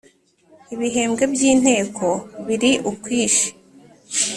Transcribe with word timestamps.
Ibihembwe 0.73 1.23
by’ 1.33 1.41
Inteko 1.51 2.07
biri 2.47 2.71
ukwishi. 2.89 3.49